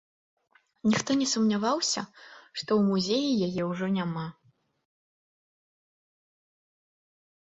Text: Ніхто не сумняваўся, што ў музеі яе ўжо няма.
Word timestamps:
Ніхто 0.91 1.11
не 1.19 1.25
сумняваўся, 1.33 2.01
што 2.61 2.69
ў 2.79 2.87
музеі 2.87 3.45
яе 3.47 3.67
ўжо 3.71 3.91
няма. 3.99 4.25